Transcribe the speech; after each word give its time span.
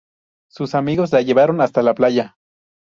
Sus 0.49 0.73
amigos 0.73 1.11
la 1.11 1.21
llevaron 1.21 1.61
hasta 1.61 1.83
la 1.83 1.93
playa. 1.93 2.35